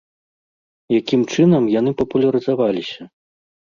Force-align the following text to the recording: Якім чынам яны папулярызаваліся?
Якім 0.99 1.21
чынам 1.35 1.63
яны 1.79 1.91
папулярызаваліся? 2.03 3.01